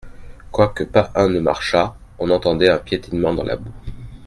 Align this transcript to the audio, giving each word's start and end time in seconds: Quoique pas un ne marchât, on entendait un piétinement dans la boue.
Quoique 0.49 0.83
pas 0.85 1.11
un 1.13 1.29
ne 1.29 1.39
marchât, 1.39 1.95
on 2.17 2.31
entendait 2.31 2.69
un 2.71 2.79
piétinement 2.79 3.35
dans 3.35 3.43
la 3.43 3.55
boue. 3.55 3.71